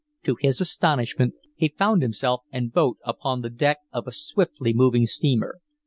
To 0.23 0.35
his 0.41 0.59
astonishment, 0.59 1.35
he 1.53 1.67
found 1.77 2.01
himself 2.01 2.41
and 2.51 2.73
boat 2.73 2.97
upon 3.05 3.41
the 3.41 3.51
deck 3.51 3.77
of 3.91 4.07
a 4.07 4.11
swiftly 4.11 4.73
moving 4.73 5.05
steamer. 5.05 5.59